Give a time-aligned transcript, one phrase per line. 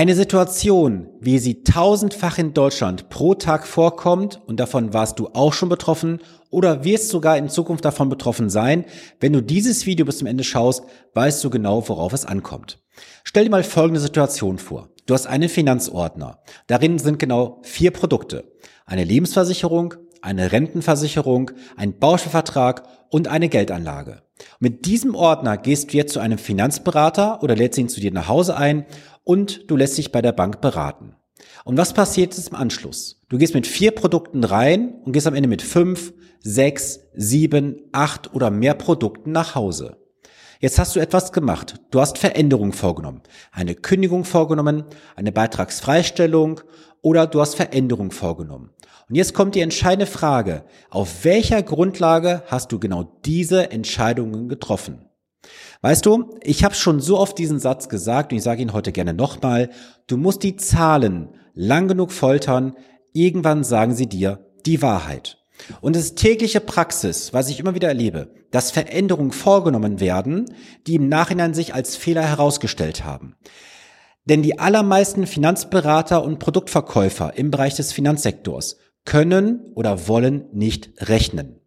[0.00, 5.52] Eine Situation, wie sie tausendfach in Deutschland pro Tag vorkommt und davon warst du auch
[5.52, 8.86] schon betroffen oder wirst sogar in Zukunft davon betroffen sein.
[9.20, 12.82] Wenn du dieses Video bis zum Ende schaust, weißt du genau, worauf es ankommt.
[13.24, 14.88] Stell dir mal folgende Situation vor.
[15.04, 16.38] Du hast einen Finanzordner.
[16.66, 18.50] Darin sind genau vier Produkte.
[18.86, 24.22] Eine Lebensversicherung, eine Rentenversicherung, ein Bausparvertrag und eine Geldanlage.
[24.58, 28.28] Mit diesem Ordner gehst du jetzt zu einem Finanzberater oder lädst ihn zu dir nach
[28.28, 28.86] Hause ein
[29.30, 31.14] und du lässt dich bei der Bank beraten.
[31.64, 33.22] Und was passiert jetzt im Anschluss?
[33.28, 38.34] Du gehst mit vier Produkten rein und gehst am Ende mit fünf, sechs, sieben, acht
[38.34, 39.98] oder mehr Produkten nach Hause.
[40.58, 41.76] Jetzt hast du etwas gemacht.
[41.92, 43.22] Du hast Veränderungen vorgenommen.
[43.52, 44.82] Eine Kündigung vorgenommen,
[45.14, 46.62] eine Beitragsfreistellung
[47.00, 48.70] oder du hast Veränderungen vorgenommen.
[49.08, 50.64] Und jetzt kommt die entscheidende Frage.
[50.90, 55.06] Auf welcher Grundlage hast du genau diese Entscheidungen getroffen?
[55.82, 58.92] Weißt du, ich habe schon so oft diesen Satz gesagt und ich sage ihn heute
[58.92, 59.70] gerne nochmal,
[60.06, 62.74] du musst die Zahlen lang genug foltern,
[63.12, 65.38] irgendwann sagen sie dir die Wahrheit.
[65.80, 70.46] Und es ist tägliche Praxis, was ich immer wieder erlebe, dass Veränderungen vorgenommen werden,
[70.86, 73.36] die im Nachhinein sich als Fehler herausgestellt haben.
[74.24, 81.59] Denn die allermeisten Finanzberater und Produktverkäufer im Bereich des Finanzsektors können oder wollen nicht rechnen.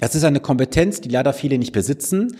[0.00, 2.36] Das ist eine Kompetenz, die leider viele nicht besitzen,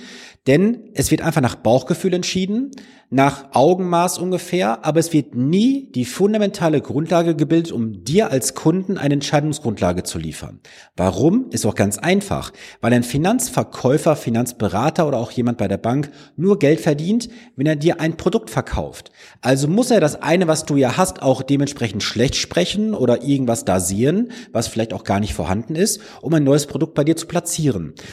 [0.47, 2.71] denn es wird einfach nach Bauchgefühl entschieden,
[3.11, 8.99] nach Augenmaß ungefähr, aber es wird nie die fundamentale Grundlage gebildet, um dir als Kunden
[8.99, 10.61] eine Entscheidungsgrundlage zu liefern.
[10.95, 11.47] Warum?
[11.51, 16.59] Ist auch ganz einfach, weil ein Finanzverkäufer, Finanzberater oder auch jemand bei der Bank nur
[16.59, 19.11] Geld verdient, wenn er dir ein Produkt verkauft.
[19.41, 23.65] Also muss er das eine, was du ja hast, auch dementsprechend schlecht sprechen oder irgendwas
[23.65, 27.17] da sehen, was vielleicht auch gar nicht vorhanden ist, um ein neues Produkt bei dir
[27.17, 27.48] zu platzieren.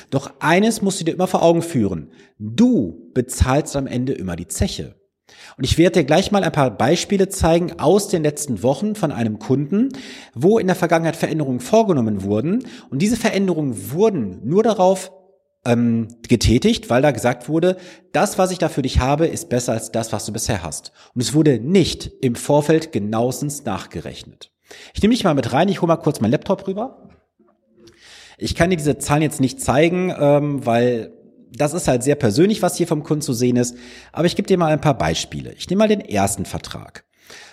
[0.10, 2.12] Doch eines musst du dir immer vor Augen führen.
[2.40, 4.96] Du bezahlst am Ende immer die Zeche.
[5.58, 9.12] Und ich werde dir gleich mal ein paar Beispiele zeigen aus den letzten Wochen von
[9.12, 9.90] einem Kunden,
[10.34, 12.68] wo in der Vergangenheit Veränderungen vorgenommen wurden.
[12.90, 15.12] Und diese Veränderungen wurden nur darauf
[15.66, 17.78] ähm, getätigt, weil da gesagt wurde,
[18.12, 20.92] das, was ich da für dich habe, ist besser als das, was du bisher hast.
[21.16, 24.52] Und es wurde nicht im Vorfeld genauestens nachgerechnet.
[24.94, 27.05] Ich nehme dich mal mit rein, ich hole mal kurz meinen Laptop rüber.
[28.38, 31.12] Ich kann dir diese Zahlen jetzt nicht zeigen, ähm, weil
[31.52, 33.76] das ist halt sehr persönlich, was hier vom Kunden zu sehen ist.
[34.12, 35.54] Aber ich gebe dir mal ein paar Beispiele.
[35.54, 37.06] Ich nehme mal den ersten Vertrag.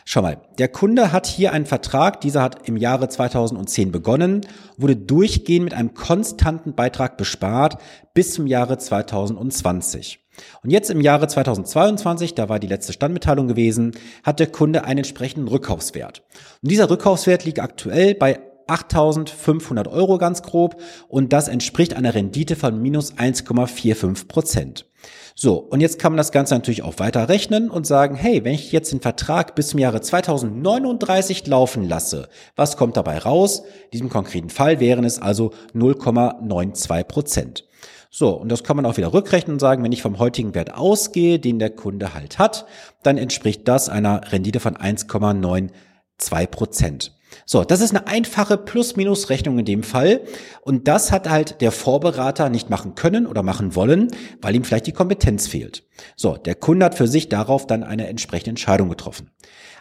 [0.05, 4.43] Schau mal, der Kunde hat hier einen Vertrag, dieser hat im Jahre 2010 begonnen,
[4.77, 7.79] wurde durchgehend mit einem konstanten Beitrag bespart
[8.13, 10.19] bis zum Jahre 2020.
[10.63, 13.93] Und jetzt im Jahre 2022, da war die letzte Standmitteilung gewesen,
[14.25, 16.23] hat der Kunde einen entsprechenden Rückkaufswert.
[16.63, 22.57] Und dieser Rückkaufswert liegt aktuell bei 8.500 Euro ganz grob und das entspricht einer Rendite
[22.57, 24.87] von minus 1,45 Prozent.
[25.35, 28.55] So, und jetzt kann man das Ganze natürlich auch weiter rechnen und sagen, hey, wenn
[28.55, 33.61] ich jetzt den Vertrag bis zum Jahre 2039 laufen lasse, was kommt dabei raus?
[33.85, 37.65] In diesem konkreten Fall wären es also 0,92 Prozent.
[38.11, 40.75] So, und das kann man auch wieder rückrechnen und sagen, wenn ich vom heutigen Wert
[40.75, 42.67] ausgehe, den der Kunde halt hat,
[43.03, 47.15] dann entspricht das einer Rendite von 1,92 Prozent.
[47.47, 50.23] So, das ist eine einfache Plus-Minus-Rechnung in dem Fall.
[50.63, 54.09] Und das hat halt der Vorberater nicht machen können oder machen wollen,
[54.41, 55.85] weil ihm vielleicht die Kompetenz fehlt.
[56.17, 59.31] So, der Kunde hat für sich darauf dann eine entsprechende Entscheidung getroffen.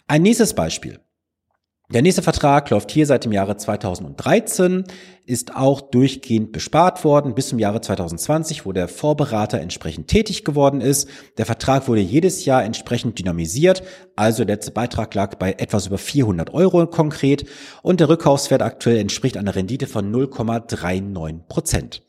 [0.08, 1.00] Ein nächstes Beispiel.
[1.94, 4.86] Der nächste Vertrag läuft hier seit dem Jahre 2013,
[5.26, 10.80] ist auch durchgehend bespart worden bis zum Jahre 2020, wo der Vorberater entsprechend tätig geworden
[10.80, 11.10] ist.
[11.38, 13.84] Der Vertrag wurde jedes Jahr entsprechend dynamisiert,
[14.16, 17.46] also der letzte Beitrag lag bei etwas über 400 Euro konkret
[17.82, 22.04] und der Rückkaufswert aktuell entspricht einer Rendite von 0,39 Prozent.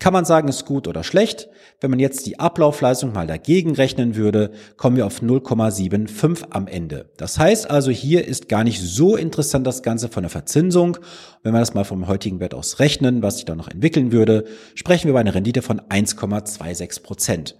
[0.00, 1.48] Kann man sagen, ist gut oder schlecht?
[1.80, 7.10] Wenn man jetzt die Ablaufleistung mal dagegen rechnen würde, kommen wir auf 0,75 am Ende.
[7.16, 10.98] Das heißt also, hier ist gar nicht so interessant das Ganze von der Verzinsung.
[11.42, 14.44] Wenn wir das mal vom heutigen Wert aus rechnen, was sich da noch entwickeln würde,
[14.76, 17.56] sprechen wir über eine Rendite von 1,26 Prozent.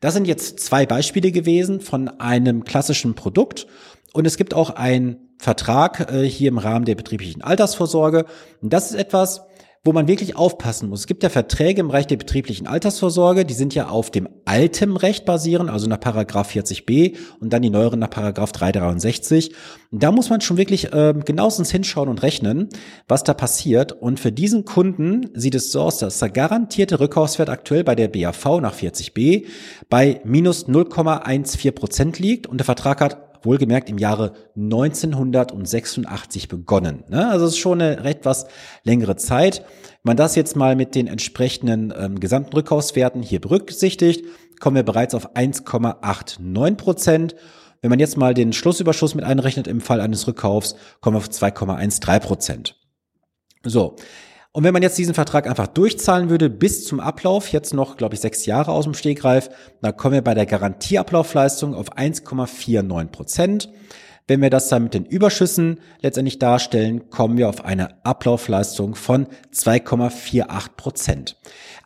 [0.00, 3.66] Das sind jetzt zwei Beispiele gewesen von einem klassischen Produkt.
[4.14, 8.26] Und es gibt auch einen Vertrag äh, hier im Rahmen der betrieblichen Altersvorsorge.
[8.60, 9.42] Und das ist etwas,
[9.84, 11.00] wo man wirklich aufpassen muss.
[11.00, 14.96] Es gibt ja Verträge im Bereich der betrieblichen Altersvorsorge, die sind ja auf dem altem
[14.96, 19.52] Recht basieren, also nach Paragraph 40b und dann die neueren nach Paragraph 363.
[19.90, 22.68] Und da muss man schon wirklich äh, genauestens hinschauen und rechnen,
[23.08, 23.90] was da passiert.
[23.90, 28.06] Und für diesen Kunden sieht es so aus, dass der garantierte Rückkaufswert aktuell bei der
[28.06, 29.46] BAV nach 40b
[29.90, 37.04] bei minus 0,14 Prozent liegt und der Vertrag hat wohlgemerkt im Jahre 1986 begonnen.
[37.08, 37.28] Ne?
[37.28, 38.46] Also es ist schon eine etwas
[38.84, 39.64] längere Zeit.
[40.02, 44.24] Wenn man das jetzt mal mit den entsprechenden ähm, gesamten Rückkaufswerten hier berücksichtigt,
[44.60, 47.34] kommen wir bereits auf 1,89 Prozent.
[47.80, 51.28] Wenn man jetzt mal den Schlussüberschuss mit einrechnet im Fall eines Rückkaufs, kommen wir auf
[51.28, 52.76] 2,13 Prozent.
[53.64, 53.96] So.
[54.54, 58.14] Und wenn man jetzt diesen Vertrag einfach durchzahlen würde bis zum Ablauf, jetzt noch, glaube
[58.14, 59.48] ich, sechs Jahre aus dem Stegreif,
[59.80, 63.70] dann kommen wir bei der Garantieablaufleistung auf 1,49 Prozent.
[64.28, 69.26] Wenn wir das dann mit den Überschüssen letztendlich darstellen, kommen wir auf eine Ablaufleistung von
[69.54, 71.36] 2,48 Prozent.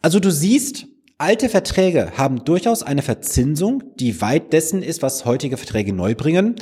[0.02, 0.86] Also du siehst,
[1.18, 6.56] alte Verträge haben durchaus eine Verzinsung, die weit dessen ist, was heutige Verträge neu bringen.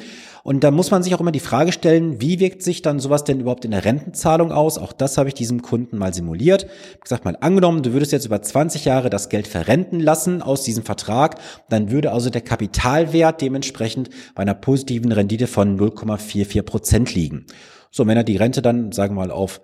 [0.44, 3.24] Und da muss man sich auch immer die Frage stellen, wie wirkt sich dann sowas
[3.24, 4.78] denn überhaupt in der Rentenzahlung aus?
[4.78, 6.66] Auch das habe ich diesem Kunden mal simuliert.
[6.94, 10.62] Ich gesagt mal, angenommen, du würdest jetzt über 20 Jahre das Geld verrenten lassen aus
[10.62, 17.14] diesem Vertrag, dann würde also der Kapitalwert dementsprechend bei einer positiven Rendite von 0,44 Prozent
[17.14, 17.46] liegen.
[17.90, 19.60] So, wenn er die Rente dann, sagen wir mal, auf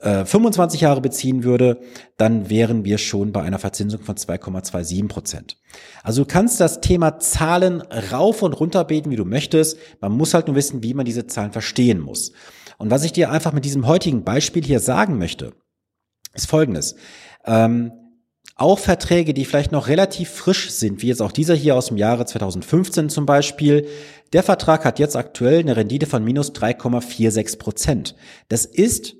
[0.00, 1.80] 25 äh, Jahre beziehen würde,
[2.18, 5.56] dann wären wir schon bei einer Verzinsung von 2,27 Prozent.
[6.02, 7.80] Also du kannst das Thema Zahlen
[8.12, 9.78] rauf und runter beten, wie du möchtest.
[10.00, 12.32] Man muss halt nur wissen, wie man diese Zahlen verstehen muss.
[12.76, 15.54] Und was ich dir einfach mit diesem heutigen Beispiel hier sagen möchte,
[16.34, 16.94] ist folgendes.
[17.44, 17.92] Ähm,
[18.54, 21.96] auch Verträge, die vielleicht noch relativ frisch sind, wie jetzt auch dieser hier aus dem
[21.96, 23.86] Jahre 2015 zum Beispiel,
[24.32, 28.16] der Vertrag hat jetzt aktuell eine Rendite von minus 3,46 Prozent.
[28.48, 29.14] Das ist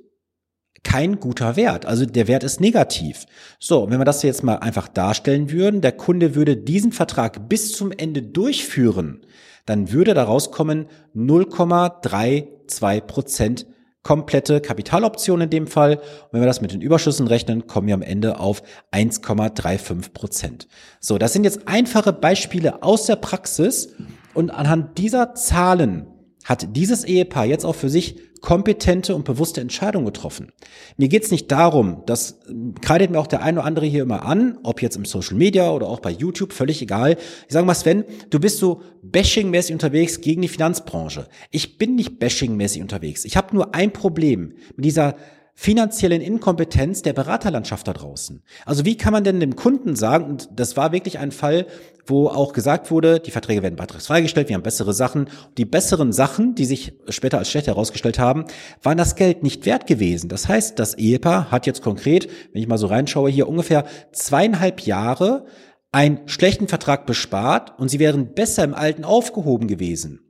[0.85, 1.87] kein guter Wert.
[1.87, 3.27] Also der Wert ist negativ.
[3.59, 7.73] So, wenn wir das jetzt mal einfach darstellen würden, der Kunde würde diesen Vertrag bis
[7.73, 9.21] zum Ende durchführen,
[9.67, 13.67] dann würde daraus kommen 0,32 Prozent
[14.03, 15.97] komplette Kapitaloption in dem Fall.
[15.97, 20.69] Und wenn wir das mit den Überschüssen rechnen, kommen wir am Ende auf 1,35 Prozent.
[21.01, 23.95] So, das sind jetzt einfache Beispiele aus der Praxis
[24.33, 26.07] und anhand dieser Zahlen
[26.45, 30.53] hat dieses Ehepaar jetzt auch für sich kompetente und bewusste Entscheidungen getroffen.
[30.97, 32.41] Mir geht's nicht darum, das
[32.81, 35.71] kreidet mir auch der eine oder andere hier immer an, ob jetzt im Social Media
[35.71, 37.17] oder auch bei YouTube, völlig egal.
[37.47, 41.29] Ich sage mal, Sven, du bist so bashingmäßig unterwegs gegen die Finanzbranche.
[41.51, 43.25] Ich bin nicht bashingmäßig unterwegs.
[43.25, 45.17] Ich habe nur ein Problem mit dieser
[45.61, 48.45] finanziellen Inkompetenz der Beraterlandschaft da draußen.
[48.65, 51.67] Also wie kann man denn dem Kunden sagen, und das war wirklich ein Fall,
[52.07, 55.29] wo auch gesagt wurde, die Verträge werden beitragsfrei gestellt, wir haben bessere Sachen.
[55.57, 58.45] Die besseren Sachen, die sich später als schlecht herausgestellt haben,
[58.85, 60.29] waren das Geld nicht wert gewesen.
[60.29, 64.83] Das heißt, das Ehepaar hat jetzt konkret, wenn ich mal so reinschaue, hier ungefähr zweieinhalb
[64.83, 65.45] Jahre
[65.91, 70.28] einen schlechten Vertrag bespart und sie wären besser im Alten aufgehoben gewesen.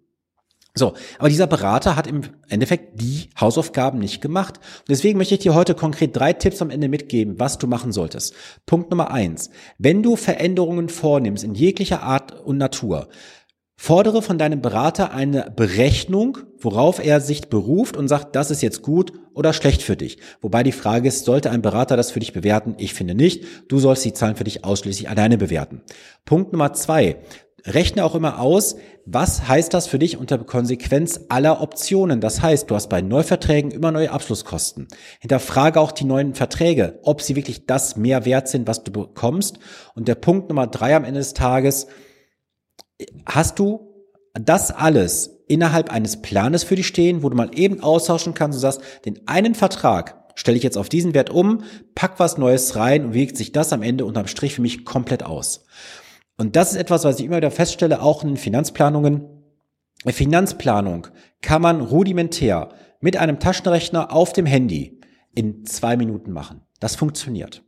[0.78, 4.58] So, aber dieser Berater hat im Endeffekt die Hausaufgaben nicht gemacht.
[4.58, 7.92] Und deswegen möchte ich dir heute konkret drei Tipps am Ende mitgeben, was du machen
[7.92, 8.34] solltest.
[8.64, 9.50] Punkt Nummer eins.
[9.78, 13.08] Wenn du Veränderungen vornimmst in jeglicher Art und Natur,
[13.76, 18.82] fordere von deinem Berater eine Berechnung, worauf er sich beruft und sagt, das ist jetzt
[18.82, 20.19] gut oder schlecht für dich.
[20.40, 22.74] Wobei die Frage ist, sollte ein Berater das für dich bewerten?
[22.78, 23.44] Ich finde nicht.
[23.69, 25.82] Du sollst die Zahlen für dich ausschließlich alleine bewerten.
[26.24, 27.19] Punkt Nummer zwei.
[27.66, 32.20] Rechne auch immer aus, was heißt das für dich unter Konsequenz aller Optionen.
[32.20, 34.88] Das heißt, du hast bei Neuverträgen immer neue Abschlusskosten.
[35.20, 39.58] Hinterfrage auch die neuen Verträge, ob sie wirklich das mehr wert sind, was du bekommst.
[39.94, 41.88] Und der Punkt Nummer drei am Ende des Tages,
[43.26, 43.94] hast du
[44.34, 48.60] das alles innerhalb eines Planes für dich stehen, wo du mal eben austauschen kannst und
[48.60, 51.64] sagst, den einen Vertrag stelle ich jetzt auf diesen Wert um,
[51.94, 55.25] pack was Neues rein und wiegt sich das am Ende unterm Strich für mich komplett
[55.25, 55.64] aus.
[56.38, 59.25] Und das ist etwas, was ich immer wieder feststelle, auch in Finanzplanungen.
[60.06, 61.08] Finanzplanung
[61.43, 62.70] kann man rudimentär
[63.01, 65.01] mit einem Taschenrechner auf dem Handy
[65.34, 66.62] in zwei Minuten machen.
[66.79, 67.65] Das funktioniert.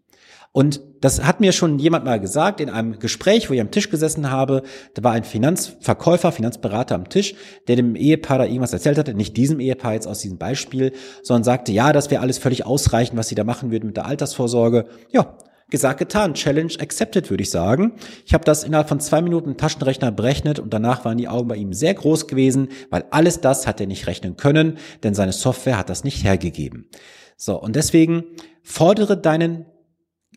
[0.52, 3.88] Und das hat mir schon jemand mal gesagt in einem Gespräch, wo ich am Tisch
[3.88, 4.62] gesessen habe.
[4.94, 7.34] Da war ein Finanzverkäufer, Finanzberater am Tisch,
[7.68, 9.14] der dem Ehepaar da irgendwas erzählt hatte.
[9.14, 10.92] Nicht diesem Ehepaar jetzt aus diesem Beispiel,
[11.22, 14.06] sondern sagte, ja, das wäre alles völlig ausreichend, was sie da machen würden mit der
[14.06, 14.86] Altersvorsorge.
[15.10, 15.36] Ja,
[15.70, 16.34] Gesagt, getan.
[16.34, 17.92] Challenge accepted, würde ich sagen.
[18.26, 21.56] Ich habe das innerhalb von zwei Minuten Taschenrechner berechnet und danach waren die Augen bei
[21.56, 25.78] ihm sehr groß gewesen, weil alles das hat er nicht rechnen können, denn seine Software
[25.78, 26.88] hat das nicht hergegeben.
[27.36, 28.24] So, und deswegen
[28.62, 29.66] fordere deinen,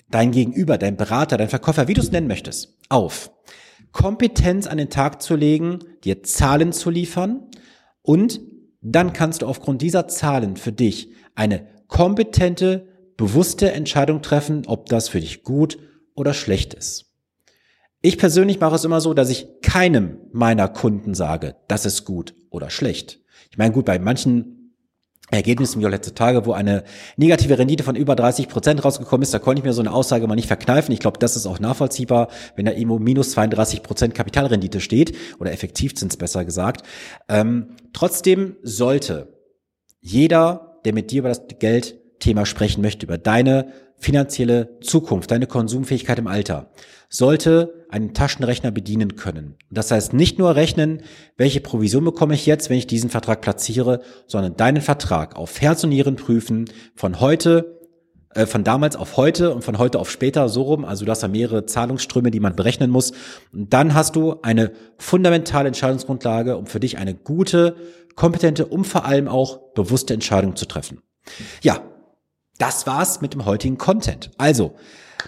[0.09, 3.31] dein Gegenüber, dein Berater, dein Verkäufer, wie du es nennen möchtest, auf,
[3.91, 7.49] Kompetenz an den Tag zu legen, dir Zahlen zu liefern
[8.01, 8.39] und
[8.81, 12.92] dann kannst du aufgrund dieser Zahlen für dich eine kompetente
[13.23, 15.77] bewusste Entscheidung treffen, ob das für dich gut
[16.13, 17.05] oder schlecht ist.
[18.01, 22.35] Ich persönlich mache es immer so, dass ich keinem meiner Kunden sage, das ist gut
[22.49, 23.21] oder schlecht.
[23.49, 24.75] Ich meine, gut, bei manchen
[25.31, 26.83] Ergebnissen wie letzte Tage, wo eine
[27.15, 30.27] negative Rendite von über 30 Prozent rausgekommen ist, da konnte ich mir so eine Aussage
[30.27, 30.91] mal nicht verkneifen.
[30.91, 32.27] Ich glaube, das ist auch nachvollziehbar,
[32.57, 36.85] wenn da irgendwo minus 32 Prozent Kapitalrendite steht oder Effektivzins besser gesagt.
[37.29, 39.39] Ähm, trotzdem sollte
[40.01, 43.67] jeder, der mit dir über das Geld Thema sprechen möchte, über deine
[43.97, 46.71] finanzielle Zukunft, deine Konsumfähigkeit im Alter,
[47.09, 49.55] sollte einen Taschenrechner bedienen können.
[49.69, 51.03] Das heißt nicht nur rechnen,
[51.37, 55.83] welche Provision bekomme ich jetzt, wenn ich diesen Vertrag platziere, sondern deinen Vertrag auf Herz
[55.83, 57.79] und Nieren prüfen, von heute
[58.35, 60.85] äh, von damals auf heute und von heute auf später so rum.
[60.85, 63.11] Also du hast da mehrere Zahlungsströme, die man berechnen muss.
[63.53, 67.75] Und dann hast du eine fundamentale Entscheidungsgrundlage, um für dich eine gute,
[68.15, 71.01] kompetente und vor allem auch bewusste Entscheidung zu treffen.
[71.61, 71.81] Ja,
[72.57, 74.31] das war's mit dem heutigen Content.
[74.37, 74.75] Also,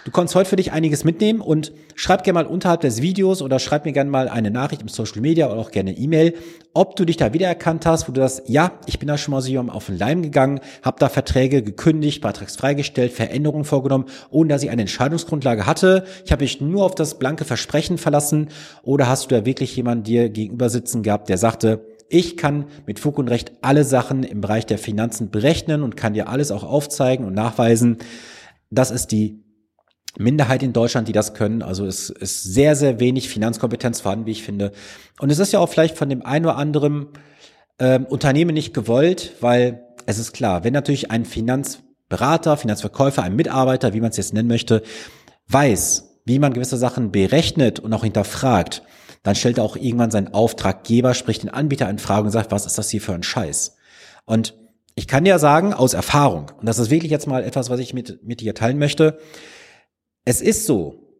[0.04, 3.58] Du konntest heute für dich einiges mitnehmen und schreib gerne mal unterhalb des Videos oder
[3.58, 6.34] schreib mir gerne mal eine Nachricht im Social Media oder auch gerne E-Mail,
[6.74, 9.40] ob du dich da wiedererkannt hast, wo du das, ja, ich bin da schon mal
[9.40, 14.62] so auf den Leim gegangen, habe da Verträge gekündigt, Beitrags freigestellt, Veränderungen vorgenommen, ohne dass
[14.62, 16.04] ich eine Entscheidungsgrundlage hatte.
[16.24, 18.50] Ich habe mich nur auf das blanke Versprechen verlassen
[18.82, 22.98] oder hast du da wirklich jemanden dir gegenüber sitzen gehabt, der sagte, ich kann mit
[22.98, 26.64] Fug und Recht alle Sachen im Bereich der Finanzen berechnen und kann dir alles auch
[26.64, 27.98] aufzeigen und nachweisen.
[28.70, 29.42] Das ist die
[30.18, 31.62] Minderheit in Deutschland, die das können.
[31.62, 34.72] Also es ist sehr, sehr wenig Finanzkompetenz vorhanden, wie ich finde.
[35.20, 37.08] Und es ist ja auch vielleicht von dem einen oder anderen
[37.78, 43.92] ähm, Unternehmen nicht gewollt, weil es ist klar, wenn natürlich ein Finanzberater, Finanzverkäufer, ein Mitarbeiter,
[43.92, 44.82] wie man es jetzt nennen möchte,
[45.48, 48.82] weiß, wie man gewisse Sachen berechnet und auch hinterfragt,
[49.26, 52.64] dann stellt er auch irgendwann seinen Auftraggeber, sprich den Anbieter in Frage und sagt, was
[52.64, 53.76] ist das hier für ein Scheiß?
[54.24, 54.54] Und
[54.94, 57.92] ich kann dir sagen, aus Erfahrung, und das ist wirklich jetzt mal etwas, was ich
[57.92, 59.18] mit, mit dir teilen möchte,
[60.24, 61.10] es ist so,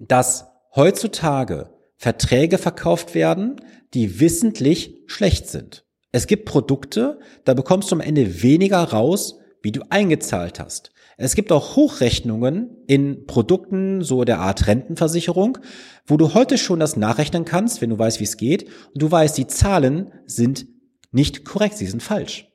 [0.00, 3.60] dass heutzutage Verträge verkauft werden,
[3.94, 5.84] die wissentlich schlecht sind.
[6.10, 10.90] Es gibt Produkte, da bekommst du am Ende weniger raus, wie du eingezahlt hast.
[11.20, 15.58] Es gibt auch Hochrechnungen in Produkten so der Art Rentenversicherung,
[16.06, 19.10] wo du heute schon das nachrechnen kannst, wenn du weißt, wie es geht, und du
[19.10, 20.68] weißt, die Zahlen sind
[21.10, 22.46] nicht korrekt, sie sind falsch.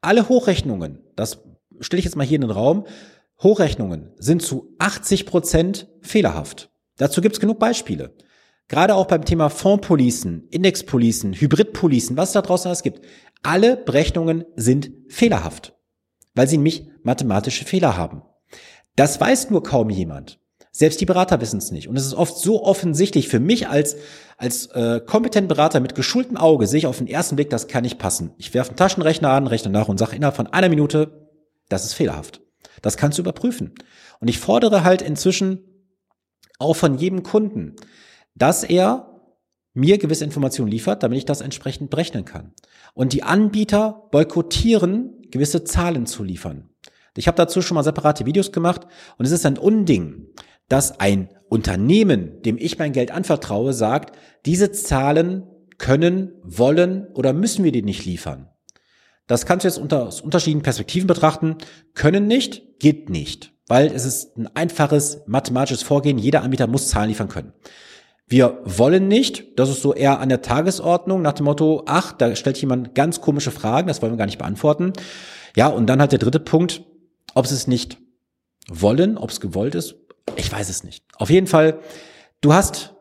[0.00, 1.42] Alle Hochrechnungen, das
[1.80, 2.86] stelle ich jetzt mal hier in den Raum,
[3.42, 6.70] Hochrechnungen sind zu 80 Prozent fehlerhaft.
[6.96, 8.16] Dazu gibt es genug Beispiele.
[8.68, 13.02] Gerade auch beim Thema Fondspolicen, Indexpolicen, Hybridpolicen, was es da draußen alles gibt.
[13.42, 15.76] Alle Berechnungen sind fehlerhaft,
[16.34, 18.22] weil sie nämlich mathematische Fehler haben.
[18.96, 20.38] Das weiß nur kaum jemand.
[20.70, 21.88] Selbst die Berater wissen es nicht.
[21.88, 23.96] Und es ist oft so offensichtlich für mich als,
[24.36, 27.84] als äh, kompetenten Berater mit geschultem Auge, sehe ich auf den ersten Blick, das kann
[27.84, 28.32] nicht passen.
[28.38, 31.30] Ich werfe einen Taschenrechner an, rechne nach und sage innerhalb von einer Minute,
[31.68, 32.40] das ist fehlerhaft.
[32.82, 33.72] Das kannst du überprüfen.
[34.20, 35.60] Und ich fordere halt inzwischen
[36.58, 37.76] auch von jedem Kunden,
[38.34, 39.14] dass er
[39.74, 42.52] mir gewisse Informationen liefert, damit ich das entsprechend berechnen kann.
[42.94, 46.70] Und die Anbieter boykottieren, gewisse Zahlen zu liefern.
[47.16, 48.86] Ich habe dazu schon mal separate Videos gemacht
[49.18, 50.28] und es ist ein Unding,
[50.68, 55.44] dass ein Unternehmen, dem ich mein Geld anvertraue, sagt, diese Zahlen
[55.78, 58.48] können, wollen oder müssen wir die nicht liefern.
[59.26, 61.56] Das kannst du jetzt unter aus unterschiedlichen Perspektiven betrachten.
[61.94, 66.18] Können nicht, geht nicht, weil es ist ein einfaches mathematisches Vorgehen.
[66.18, 67.52] Jeder Anbieter muss Zahlen liefern können.
[68.26, 72.34] Wir wollen nicht, das ist so eher an der Tagesordnung nach dem Motto, ach, da
[72.34, 74.92] stellt jemand ganz komische Fragen, das wollen wir gar nicht beantworten.
[75.56, 76.82] Ja, und dann halt der dritte Punkt,
[77.34, 77.98] ob sie es nicht
[78.68, 79.96] wollen, ob es gewollt ist,
[80.36, 81.04] ich weiß es nicht.
[81.16, 81.80] Auf jeden Fall,
[82.40, 82.94] du hast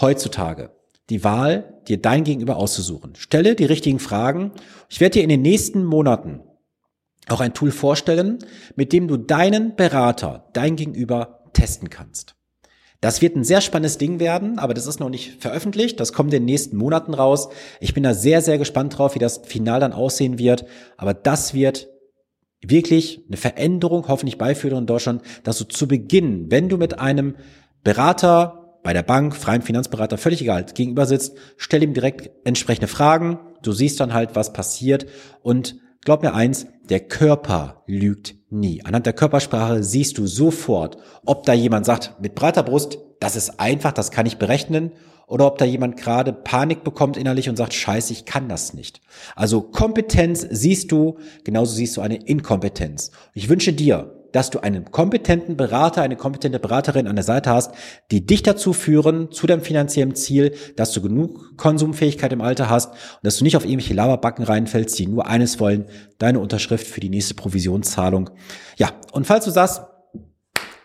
[0.00, 0.70] heutzutage
[1.10, 3.14] die Wahl, dir dein Gegenüber auszusuchen.
[3.16, 4.52] Stelle die richtigen Fragen.
[4.88, 6.40] Ich werde dir in den nächsten Monaten
[7.28, 8.38] auch ein Tool vorstellen,
[8.76, 12.36] mit dem du deinen Berater, dein Gegenüber testen kannst.
[13.04, 16.00] Das wird ein sehr spannendes Ding werden, aber das ist noch nicht veröffentlicht.
[16.00, 17.50] Das kommt in den nächsten Monaten raus.
[17.78, 20.64] Ich bin da sehr, sehr gespannt drauf, wie das Final dann aussehen wird.
[20.96, 21.90] Aber das wird
[22.62, 27.34] wirklich eine Veränderung hoffentlich beiführen in Deutschland, dass du zu Beginn, wenn du mit einem
[27.82, 33.38] Berater bei der Bank, freiem Finanzberater, völlig egal, gegenüber sitzt, stell ihm direkt entsprechende Fragen,
[33.62, 35.04] du siehst dann halt, was passiert
[35.42, 38.84] und glaub mir eins, der Körper lügt nie.
[38.84, 43.60] Anhand der Körpersprache siehst du sofort, ob da jemand sagt, mit breiter Brust, das ist
[43.60, 44.92] einfach, das kann ich berechnen,
[45.26, 49.00] oder ob da jemand gerade Panik bekommt innerlich und sagt, scheiße, ich kann das nicht.
[49.34, 53.10] Also Kompetenz siehst du, genauso siehst du eine Inkompetenz.
[53.32, 57.72] Ich wünsche dir, dass du einen kompetenten Berater, eine kompetente Beraterin an der Seite hast,
[58.10, 62.90] die dich dazu führen, zu deinem finanziellen Ziel, dass du genug Konsumfähigkeit im Alter hast
[62.90, 65.86] und dass du nicht auf irgendwelche Laberbacken reinfällst, die nur eines wollen,
[66.18, 68.30] deine Unterschrift für die nächste Provisionszahlung.
[68.76, 69.82] Ja, und falls du sagst,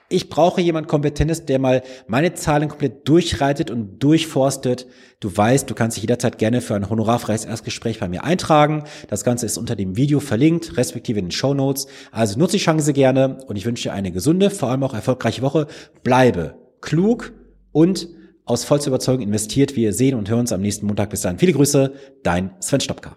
[0.09, 4.87] ich brauche jemand Kompetentes, der mal meine Zahlen komplett durchreitet und durchforstet.
[5.19, 8.83] Du weißt, du kannst dich jederzeit gerne für ein honorarfreies Erstgespräch bei mir eintragen.
[9.07, 11.87] Das Ganze ist unter dem Video verlinkt, respektive in den Show Notes.
[12.11, 15.43] Also nutze die Chance gerne und ich wünsche dir eine gesunde, vor allem auch erfolgreiche
[15.43, 15.67] Woche.
[16.03, 17.31] Bleibe klug
[17.71, 18.09] und
[18.45, 19.75] aus vollster Überzeugung investiert.
[19.75, 21.11] Wir sehen und hören uns am nächsten Montag.
[21.11, 21.37] Bis dann.
[21.37, 23.15] Viele Grüße, dein Sven Stopka.